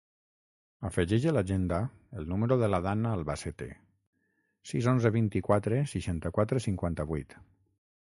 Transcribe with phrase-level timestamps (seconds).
[0.87, 1.81] Afegeix a l'agenda
[2.21, 3.69] el número de la Danna Albacete:
[4.73, 7.43] sis, onze, vint-i-quatre, seixanta-quatre, cinquanta-vuit.